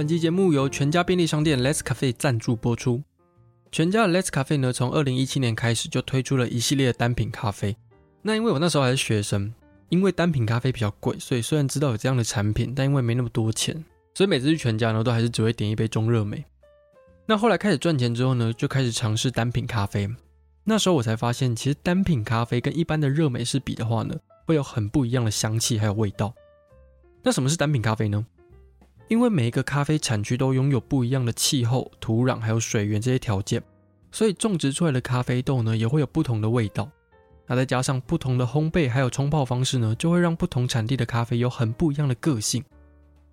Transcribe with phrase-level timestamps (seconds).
[0.00, 3.02] 本期节目由全家便利商店 Let's Cafe 赞助播出。
[3.70, 7.76] 全家的 Let's Cafe 呢，从二零一七年开始就推出了一系列的单品咖啡。
[8.22, 9.52] 那因为我那时候还是学生，
[9.90, 13.84] 因为单品咖啡比较贵，所以虽然知道有这样的产品，但因为没那么多钱，
[14.14, 16.42] 所以每次去全家呢，都还是只会点一杯中热美。
[17.26, 20.08] 那后来开始赚钱之后呢，就开始尝试单品咖啡。
[20.64, 26.32] 那时候我才发现，其实单品咖啡跟一般的热美式比的话呢，会有很不一样的香气还有味道。
[27.22, 28.24] 那什么是单品咖啡呢？
[29.10, 33.60] 因为每一个咖啡产区都拥有不一样的气候、土壤还有水源这些条件，
[34.12, 36.88] 所以种植出来的咖啡豆呢，也会有不同的味道。
[37.48, 42.62] 那再加上不同的烘焙还有冲泡方式呢，就会让不同产地的咖啡有很不一样的个性。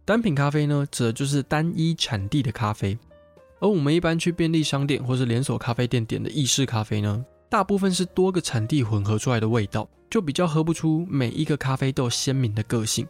[0.03, 2.97] 单品咖啡呢，指的就是单一产地的咖啡。
[3.59, 13.07] 而我们一般去便利商店或是连锁咖啡店点的意式咖啡呢，大部分是多个产地混合出来的味道，就比较喝不出每一个咖啡豆鲜明的个性。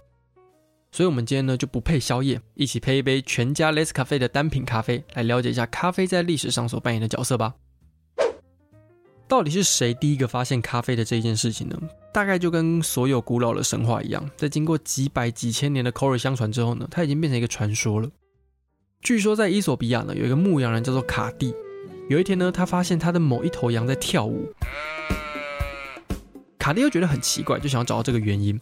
[0.91, 7.53] 所以，我们今天呢就不配宵夜，一起配一杯全家 Les Cafe 的单品咖啡，来了解一下咖啡在历史上所扮演的角色吧。
[9.27, 11.77] 到底是谁第一个发现咖啡的这件事情呢？
[12.13, 18.09] 大概就跟所有古老的神话一样，在经过几百几千年的口耳相传之后呢，它已经变成一个传说了。
[19.01, 21.53] 据说在伊索比亚呢，有一个牧羊人叫做卡蒂。
[22.09, 24.47] 有一天呢，他发现他的某一头羊在跳舞。
[26.57, 28.57] 卡蒂又觉得很奇怪，就想要找到这个原因。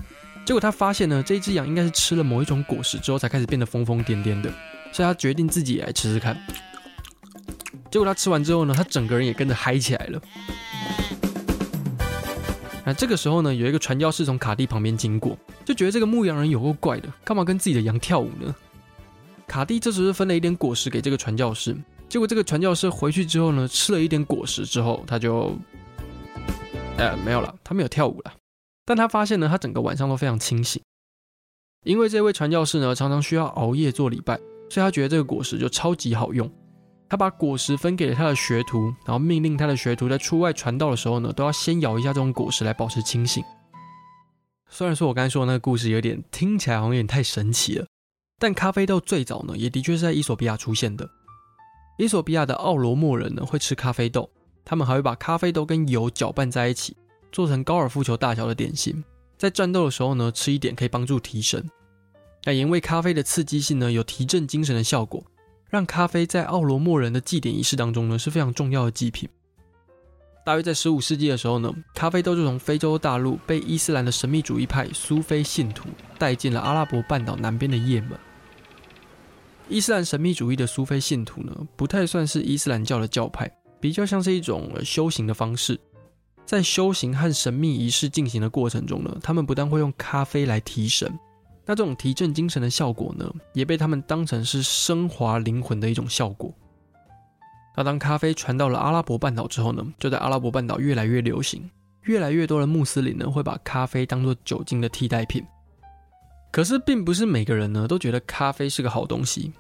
[0.46, 4.54] 结果他发现呢，这只羊应该是吃了某一种果实之后，才开始变得疯疯癫癫的。
[4.92, 6.38] 所以他决定自己也来吃吃看。
[7.90, 10.22] 结果他吃完之后呢，他整个人也跟着嗨起来了。
[12.86, 15.36] 那这个时候呢，有一个传教士从卡蒂旁边经过，
[15.66, 18.54] 就觉得这个牧羊人有够怪的，干嘛跟自己的羊跳舞呢？
[19.48, 21.76] 卡蒂这时是分了一点果实给这个传教士，
[22.08, 25.58] 结果这个传教士回去之后呢，吃了一点果实之后，他就，
[26.98, 28.32] 呃，没有了，他没有跳舞了。
[28.86, 30.82] 但他发现呢，他整个晚上都非常清醒，
[31.84, 34.38] 因为这位传教士呢，常常需要熬夜做礼拜，
[34.70, 36.50] 所以他觉得这个果实就超级好用。
[37.08, 43.44] 他把果实分给了他的学徒，然后命令他的学徒在出外传道的时候呢，都要先咬一下这种果实来保持清醒。
[44.70, 47.86] 虽然说我刚才说的那个故事有点听起来好像有点太神奇了。
[48.40, 51.08] 但咖啡豆最早呢，也的确是在伊索比亚出现的。
[51.98, 54.30] 伊索比亚的奥罗莫人呢，会吃咖啡豆，
[54.66, 56.98] 他们还会把咖啡豆跟油搅拌在一起，
[57.36, 59.04] 做成高尔夫球大小的点心。
[59.38, 61.70] 在战斗的时候呢，吃一点可以帮助提神。
[62.46, 65.22] 那盐味咖啡的刺激性呢，有提振精神的效果，
[65.70, 69.28] 让咖啡在奥罗莫人的祭典仪式当中呢，是非常重要的祭品。
[70.46, 78.18] 大约在十五世纪的时候呢，咖啡豆就从非洲大陆被伊斯兰的神秘主义派苏菲信徒带进了阿拉伯半岛南边的叶门。
[79.68, 85.78] 伊斯兰神秘主义的苏菲信徒呢，不太算是伊斯兰教的教派，比较像是一种修行的方式。
[86.46, 91.12] 在修行和神秘仪式进行的过程中呢，他们不但会用咖啡来提神，
[91.66, 96.54] 那这种提振精神的效果呢，也被他们当成是升华灵魂的一种效果。
[97.76, 101.68] 那当咖啡传到了阿拉伯半岛之后呢，就在阿拉伯半岛越来越流行，
[102.04, 105.44] 越来越多的穆斯林呢会把咖啡当做酒精的替代品。
[106.52, 109.52] 可是并不是每个人呢都觉得咖啡是个好东西。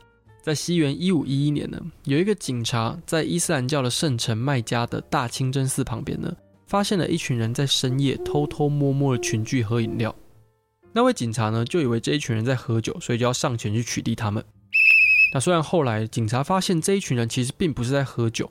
[0.41, 6.31] 在西元一五一一年呢，有一个警察在伊斯兰教的圣城麦加的大清真寺旁边呢，
[6.65, 10.15] 发现了一群人在深夜偷偷摸摸的群聚喝饮料。
[10.91, 14.43] 那位警察呢就以为这一群人在喝酒，所以就要上前去取缔他们。
[15.33, 18.49] 那虽然后来警察发现这一群人其实并不是在喝酒，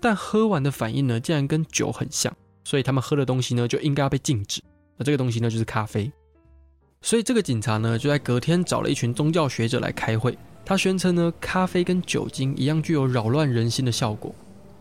[0.00, 4.60] 但喝完的反应呢，竟然跟酒很像，所以他们喝的东西呢就应该要被禁止。
[4.96, 6.10] 那这个东西呢就是咖啡。
[7.02, 14.34] 所以这个警察呢就在隔天找了一群宗教学者来开会，他宣称呢咖啡跟酒精一样具有扰乱人心的效果，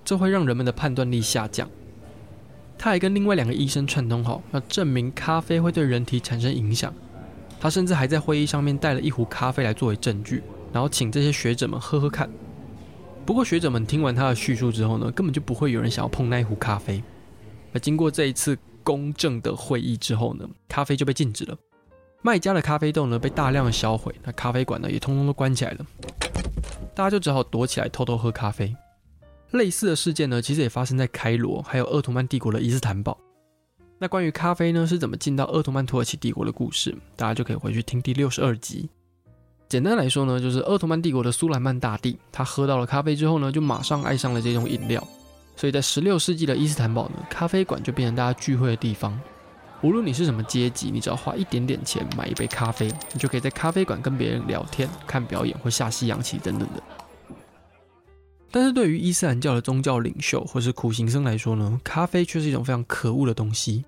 [0.03, 1.69] 这会让人们的判断力下降。
[2.83, 6.93] 他还跟另外两个医生串通好，要证明咖啡会对人体产生影响。
[7.57, 10.43] 他甚至还在会议上面带了一壶咖啡来作为证据。
[10.73, 12.29] 然后请这些学者们喝喝看。
[13.25, 17.01] 不过学者们听完他的叙述之后呢，根本就不会有人想要碰那一壶咖啡。
[17.73, 21.55] 而经过这一次公正的会议之后呢，咖啡就被禁止了。
[22.21, 25.85] 卖家的咖啡豆呢被大量的销毁，那咖啡馆呢也通通都关起来了。
[26.93, 28.75] 大家就只好躲起来偷偷喝咖啡。
[29.53, 33.17] 类似的事件呢，其实也发生在开罗，还有鄂图曼帝国的伊斯坦堡。
[33.99, 38.89] 那关于咖啡呢是怎么进到鄂图曼土耳其帝国的故事，大家就可以回去听第六十二集。
[39.69, 45.01] 简单来说呢，就是鄂图曼帝国的苏莱曼大帝，他喝到了咖啡之后呢，就马上爱上了这种饮料。
[45.55, 49.17] 所以在十六世纪的伊斯坦堡呢，咖啡馆就变成大家聚会的地方。
[49.81, 56.81] 无论你是什么阶级，你只要花一点点钱买一杯咖啡，你就可以在咖啡馆跟别人聊天、看表演或下西洋棋等等的。
[58.55, 63.83] 但是对于伊斯兰教的宗教领袖或是苦行僧来说呢，咖啡却是一种非常可恶的东西。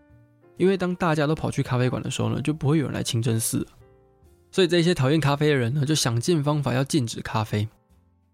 [0.57, 3.63] 因为当大家都跑去咖啡馆的时候呢，就不会有人来清真寺。
[4.51, 7.69] 所以这些讨厌咖啡的人呢，就想尽方法要禁止咖啡。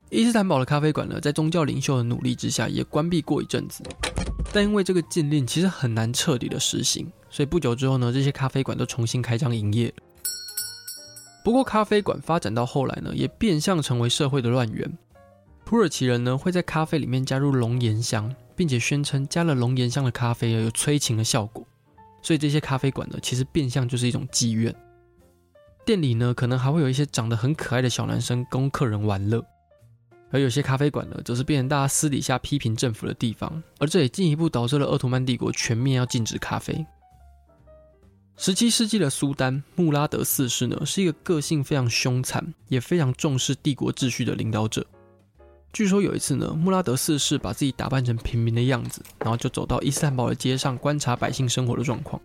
[0.10, 3.84] 伊斯坦堡的咖啡馆呢，在宗教领袖的努力之下，也关闭过一阵子。
[4.54, 9.94] 但因为这个禁令其实很难彻底的实行，所以不久之后呢，这些咖啡馆都重新开张营业。
[11.44, 14.90] 不过，咖啡馆发展到后来呢，也变相成为社会的乱源。
[15.72, 21.66] 土耳其人呢，会在咖啡里面加入龙涎香，并且宣称加了龙涎香的咖啡有催情的效果。
[22.22, 24.76] 所以这些咖啡馆呢，其实变相就是一种妓院。
[25.86, 29.42] 店里呢，可能还会有一些长得很可爱的小男生供客人玩乐。
[30.32, 36.86] 而有些咖啡馆呢，则是变成大家私底下批评政府的地方，而这也进一步导致了鄂图曼帝国全面要禁止咖啡。
[38.36, 44.86] 十七世纪的苏丹穆拉德四世呢，是一个个性非常凶残，也非常重视帝国秩序的领导者。
[45.74, 52.22] 据说有一次呢，穆拉德四世把自己打扮成平民的样子，然后就走到伊斯坦堡的街上观察百姓生活的状况。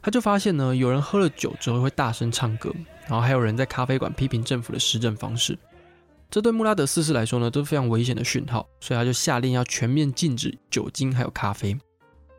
[0.00, 2.72] 他就发现呢，有人喝了酒之后会大声唱歌，
[3.08, 5.58] 然后还有人在咖啡馆批评政府的施政方式。
[6.30, 11.76] 这对穆拉德四世来说呢，都是非常危险的讯号，所以他就下令要全面禁止酒精还有咖啡，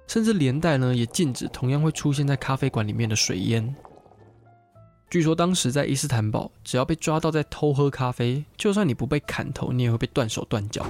[0.07, 3.75] 甚至连带呢也禁止同样会出现在咖啡馆里面的水烟。
[5.09, 10.85] 据说当时在伊斯坦堡，只要被抓到在偷喝咖啡，就算你不被砍头，你也会被断手断脚。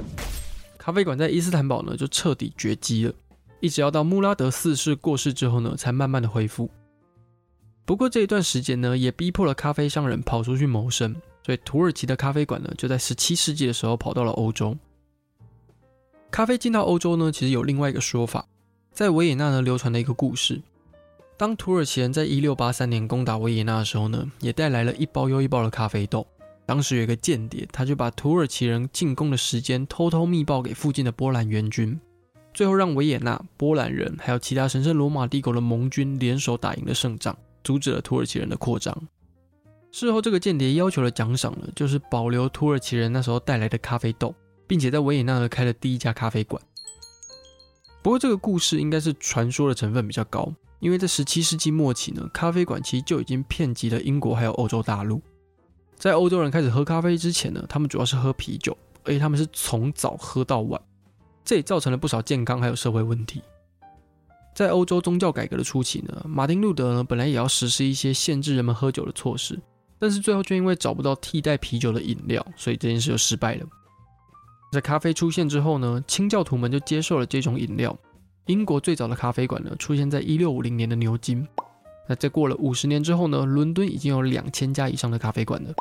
[0.77, 3.13] 咖啡馆在伊斯坦堡呢就彻底绝迹了，
[3.61, 6.69] 一直要到穆拉德四世过世之后呢，才慢慢的恢复。
[7.85, 11.15] 不过这一段时间呢，也逼迫了咖啡商人跑出去谋生。
[11.45, 14.77] 所以土耳其的咖啡馆呢，就在十七世纪的时候跑到了欧洲。
[16.29, 18.45] 咖啡进到欧洲呢，其实有另外一个说法，
[18.91, 20.61] 在维也纳呢流传的一个故事。
[21.39, 26.27] 当土耳其人在一六八三年攻打维也纳的时候呢，也带来了一包又一包的咖啡豆。
[26.65, 31.97] 当时有一个间谍，他就把土耳其人进攻的时间偷偷密报给附近的波兰援军，
[32.53, 37.33] 最后让维也纳、波兰人还有其他神圣罗马帝国的盟军联手打赢了胜仗，
[37.63, 38.93] 阻止了土耳其人的扩张。
[39.93, 44.35] 事后，这个间谍要求的奖赏呢，就是保留土耳其人那时候带来的咖啡豆，
[44.67, 46.61] 并且在维也纳呢开了第一家咖啡馆。
[48.01, 55.21] 不过，这个故事应该是传说的成分比较高，因为在十七世纪末期呢，咖啡馆其实就已经遍及了英国还有欧洲大陆。
[55.97, 60.81] 在欧洲人开始喝咖啡之前呢，他们主要是喝啤酒，而且他们是从早喝到晚，
[61.43, 63.41] 这也造成了不少健康还有社会问题。
[64.55, 69.59] 在欧洲宗教改革的初期呢，马丁路德呢本来也要实施一些限制人们喝酒的措施。
[70.01, 73.65] 但是最后却因为找不到替代啤酒的饮料，所以这件事就失败了。
[74.71, 77.93] 在咖啡出现之后呢，清教徒们就接受了这种饮料。
[78.45, 81.47] 英国最早的咖啡馆呢，出现在一六五零年的牛津。
[82.07, 85.73] 那在过了五十年之后呢，伦敦已经有两千家以上的咖啡馆了。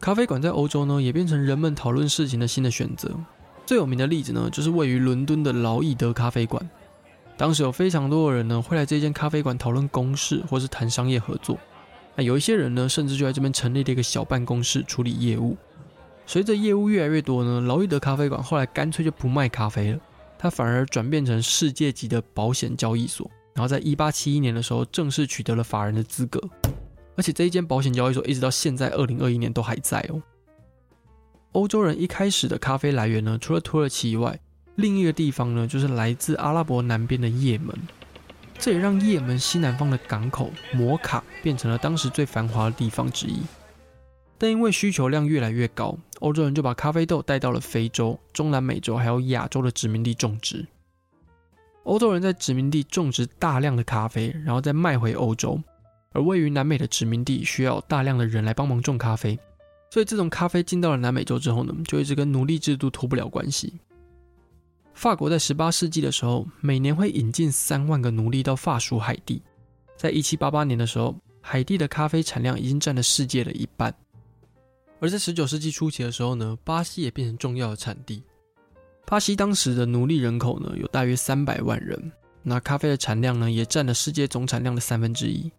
[0.00, 3.10] 咖啡馆在欧洲呢，也变成人们讨论事情的新的选择。
[3.64, 6.68] 最有名的例子呢，就是位于伦敦的劳易德咖啡馆。
[7.36, 11.58] 当时有非常多的人呢，会来这间咖啡馆讨论公事或是谈商业合作。
[12.14, 15.56] 那有一些人呢，甚至就在这边成立了一个小办公室处理业务。
[16.26, 20.00] 随着业务越来越多呢，劳易德咖啡馆后来干脆就不卖咖啡了，
[20.38, 23.30] 它反而转变成世界级的保险交易所。
[23.54, 26.40] 然后在一八七一年的时候，正式取得了法人的资格。
[27.16, 30.22] 而且这一间保险交易所一直到现在二零二一年都还在哦。
[31.52, 34.38] 欧洲人一开始的咖啡来源呢，除了土耳其以外，
[34.76, 37.76] 另一个地方呢，就是来自阿拉伯南边的也门。
[38.56, 43.40] 这也让也门西南方的港口摩卡变成了当时最繁华的地方之一。
[44.38, 50.64] 但因为需求量越来越高，欧洲人就把咖啡豆带到了非洲、中南美洲还有亚洲的殖民地种植。
[51.82, 55.60] 欧洲人在殖民地种植大量的咖啡，然后再卖回欧洲。
[56.12, 59.38] 而位于南美的殖民地需要大量的人来帮忙种咖啡，
[59.90, 63.74] 所以自从咖啡进到了南美洲之后呢，就一直跟奴隶制度脱不了关系。
[64.94, 69.42] 法国在十八世纪的时候，每年会引进三万个奴隶到法属海地。
[69.96, 73.94] 在一七八八年的时候，海地的咖啡产量已经占了世界的一半。
[75.00, 78.22] 而在十九世纪初期的时候呢，巴西也变成重要的产地。
[79.06, 82.12] 巴西当时的奴隶人口呢，有大约三百万人，
[82.42, 85.50] 那咖啡的产量呢，也占了世界总产量的三分之一。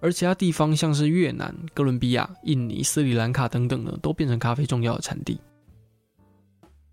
[0.00, 5.40] 而其他地方像是越南、哥伦比亚、印尼、斯里兰卡等等呢，都变成咖啡重要的产地。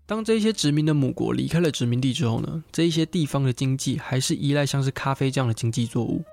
[0.06, 6.24] 当这些殖民的母国离开了殖民地之后呢，这一些地方的经济还是依赖像是咖啡这样的经济作物，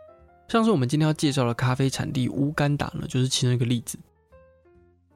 [0.47, 4.00] 像是我们今天要介绍的咖啡产地乌干达呢，就是其中一个例子。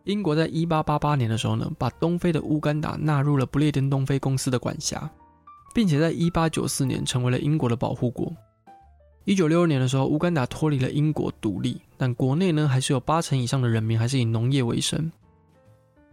[0.07, 5.09] 英国在一八八八年的时候呢，把东非的乌干达纳入了不列颠东非公司的管辖，
[5.75, 8.33] 并且在一八九四年成为了英国的保护国。
[9.25, 15.11] 一九六二年的时候，乌干达脱离了英国独立，但国内呢，还是有八成以上的人民还是以农业为生。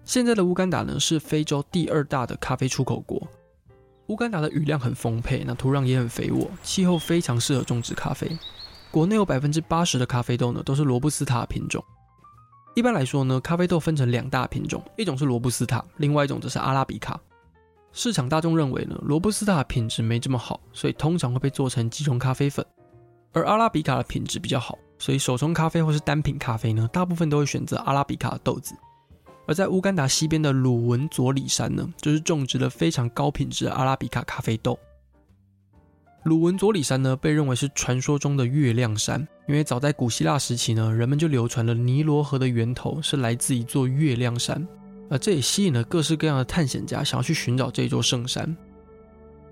[0.05, 3.23] 现在的乌干达呢，是非洲第二大的咖啡出口国。
[4.09, 8.37] 乌干达的雨量很丰沛，那土壤也很肥沃，气候非常适合种植咖啡。
[8.91, 11.83] 国内有百分之八十的咖啡豆呢都是罗布斯塔品种。
[12.75, 17.19] 一般来说呢，咖啡豆分成两大品种，一种是罗布斯塔，另外一种则是阿拉比卡。
[17.93, 22.64] 市场大众认为呢，罗布斯塔的品质没这么好，所以通常会被做成即溶咖啡粉；
[23.33, 28.75] 而阿拉比卡的品质比较好，所以手冲咖啡或是单品咖啡呢，大部分都会选择阿拉比卡的豆子。
[29.47, 34.76] 而在乌干达西边的鲁文佐里山呢，就是种植了非常高品质的阿拉比卡咖啡豆。
[36.25, 44.66] 鲁文佐里山呢，被认为是传说中的月亮山，因为早在古希腊时期呢，人们就流传了尼罗河的源头是来自一座月亮山。
[45.11, 48.57] 而这也吸引了各式各样的探险家想要去寻找这座圣山。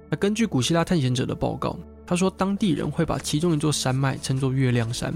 [0.08, 5.12] 那根据古希腊探险者的报告，他说当地人会把其中一座山脉称作月亮山，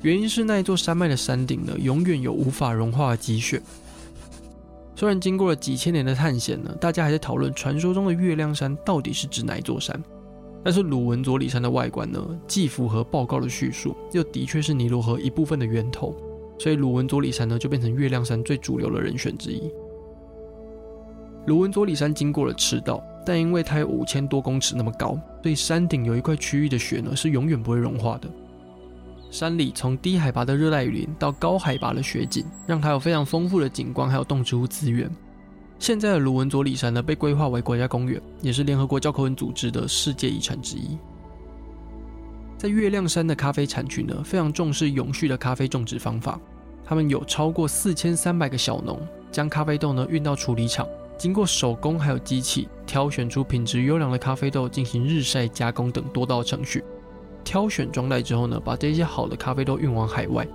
[0.00, 3.60] 原因是那一座山脉的山顶呢，永远有无法融化的积雪。
[4.94, 10.02] 虽然经过了几千年的探险呢，大家还在讨论传说中的月亮山到底是指哪一座山，
[10.64, 16.14] 但是鲁文佐里山的外观呢，既符合报告的叙述，又的确是尼罗河一部分的源头。
[16.58, 19.62] 所以鲁文佐里山呢，就变成月亮山最主流的人选之一。
[21.46, 28.28] 鲁文佐里山经过了赤道，但因为它有五千多公尺那么高，所以山顶有一块区域的雪呢是永远不会融化的。
[29.30, 35.08] 山里从低海拔的热带雨林到高海拔的雪景，让它有非常丰富的景观，还有动植物资源。
[35.78, 40.96] 现在的鲁文佐里山呢，被规划为国家公园，也是联合国教科文组织的世界遗产之一。
[42.56, 46.40] 在月亮山的咖啡产区呢，非常重视永续的咖啡种植方法。
[46.84, 48.98] 他们有超过四千三百个小农，
[49.30, 56.82] 将咖啡豆呢运到处理厂，经过手工还有机器挑选出品质优良的咖啡豆，进行日晒加工等多道程序。
[57.44, 60.48] 挑选装袋之后呢，把这些好的咖啡豆运往海外。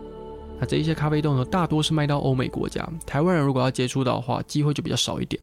[0.62, 2.88] 那这一些咖啡豆呢，大多是卖到欧美国家。
[3.06, 5.42] 台湾人如果要接触到的话，机会就比较少一点。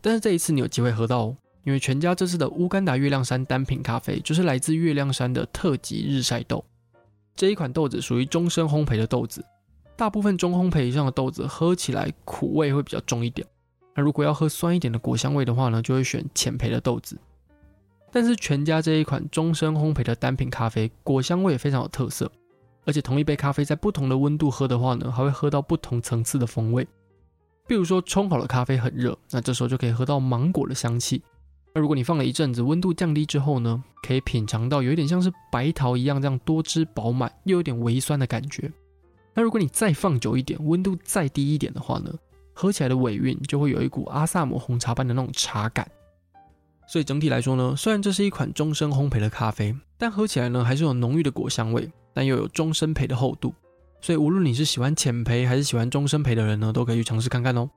[0.00, 1.36] 但是这一次你有机会喝到哦。
[1.64, 6.64] 因为全家这次的乌干达月亮山单品咖啡就是来自月亮山的特级日晒豆，
[7.36, 9.44] 这一款豆子属于终身烘焙的豆子，
[9.96, 13.46] 大部分中烘焙以上的豆子喝起来苦味会比较重一点，
[13.94, 17.16] 那如果要喝酸一点的果香味的话呢，就会选浅焙的豆子。
[18.10, 22.28] 但是全家这一款终身烘焙的单品咖啡，果香味也非常有特色，
[22.84, 26.86] 而且同一杯咖啡在不同的温度喝的话呢，还会喝到不同层次的风味。
[27.66, 31.22] 比如说冲好的咖啡很热，那这时候就可以喝到芒果的香气。
[31.74, 38.70] 那如果你放了一阵子，温度降低之后呢，可以品尝到有一点像是白桃一样这样多汁饱满又有点微酸的感觉。
[39.32, 42.12] 那如果你再放久一点，温度再低一点的话呢，
[42.52, 45.88] 喝起来的尾韵就会有一股阿萨姆红茶般的那种茶感。
[46.86, 53.54] 所以整体来说呢，虽然这是一款终身烘焙的咖啡，但喝起来呢还是有浓郁的果香味，但又有终身焙的厚度。
[54.00, 57.70] 所以无论你是喜欢浅焙还是喜欢终身焙的人呢，都可以去尝试看看哦。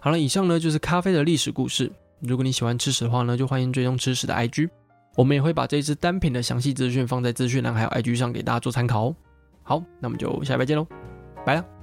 [0.00, 1.92] 好了，以上呢就是咖啡的历史故事。
[2.20, 4.68] 如果你喜欢吃屎的话呢，就欢迎追踪吃屎的 IG，
[5.16, 9.16] 我们也会把这一支单品的详细资讯放在资讯栏还有 IG 上给大家做参考哦。
[9.62, 10.86] 好，那我们就下礼拜见喽，
[11.44, 11.79] 拜了。